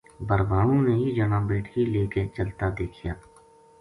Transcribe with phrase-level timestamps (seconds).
[0.29, 3.13] بھربھانو نے یہ جنا بیٹکی لے کے چلتا دیکھیا